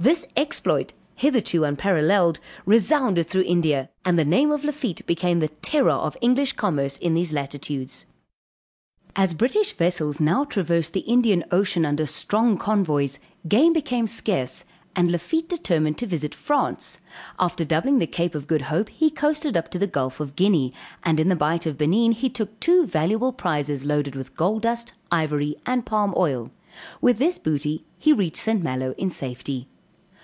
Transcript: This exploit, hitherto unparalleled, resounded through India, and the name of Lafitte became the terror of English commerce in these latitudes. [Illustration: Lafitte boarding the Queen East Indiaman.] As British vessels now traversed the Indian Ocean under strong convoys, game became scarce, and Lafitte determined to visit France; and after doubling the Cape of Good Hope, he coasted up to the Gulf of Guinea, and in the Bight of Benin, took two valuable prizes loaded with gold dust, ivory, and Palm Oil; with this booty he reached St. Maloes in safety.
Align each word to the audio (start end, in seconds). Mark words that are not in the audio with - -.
This 0.00 0.28
exploit, 0.36 0.92
hitherto 1.16 1.64
unparalleled, 1.64 2.38
resounded 2.64 3.26
through 3.26 3.42
India, 3.42 3.90
and 4.04 4.16
the 4.16 4.24
name 4.24 4.52
of 4.52 4.62
Lafitte 4.62 5.04
became 5.08 5.40
the 5.40 5.48
terror 5.48 5.90
of 5.90 6.16
English 6.20 6.52
commerce 6.52 6.98
in 6.98 7.14
these 7.14 7.32
latitudes. 7.32 8.04
[Illustration: 9.16 9.22
Lafitte 9.24 9.38
boarding 9.38 9.48
the 9.48 9.48
Queen 9.48 9.62
East 9.64 9.74
Indiaman.] 9.74 9.82
As 9.82 9.98
British 9.98 9.98
vessels 9.98 10.20
now 10.20 10.44
traversed 10.44 10.92
the 10.92 11.12
Indian 11.12 11.44
Ocean 11.50 11.84
under 11.84 12.06
strong 12.06 12.56
convoys, 12.56 13.18
game 13.48 13.72
became 13.72 14.06
scarce, 14.06 14.64
and 14.94 15.10
Lafitte 15.10 15.48
determined 15.48 15.98
to 15.98 16.06
visit 16.06 16.32
France; 16.32 16.98
and 17.12 17.34
after 17.40 17.64
doubling 17.64 17.98
the 17.98 18.06
Cape 18.06 18.36
of 18.36 18.46
Good 18.46 18.62
Hope, 18.70 18.90
he 18.90 19.10
coasted 19.10 19.56
up 19.56 19.68
to 19.72 19.80
the 19.80 19.88
Gulf 19.88 20.20
of 20.20 20.36
Guinea, 20.36 20.72
and 21.02 21.18
in 21.18 21.28
the 21.28 21.34
Bight 21.34 21.66
of 21.66 21.76
Benin, 21.76 22.14
took 22.30 22.60
two 22.60 22.86
valuable 22.86 23.32
prizes 23.32 23.84
loaded 23.84 24.14
with 24.14 24.36
gold 24.36 24.62
dust, 24.62 24.92
ivory, 25.10 25.56
and 25.66 25.84
Palm 25.84 26.14
Oil; 26.16 26.52
with 27.00 27.18
this 27.18 27.40
booty 27.40 27.84
he 27.98 28.12
reached 28.12 28.36
St. 28.36 28.62
Maloes 28.62 28.94
in 28.96 29.10
safety. 29.10 29.66